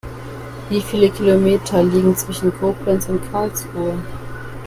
Wie 0.69 0.81
viele 0.81 1.11
Kilometer 1.11 1.83
liegen 1.83 2.17
zwischen 2.17 2.51
Koblenz 2.57 3.07
und 3.07 3.21
Karlsruhe? 3.31 3.99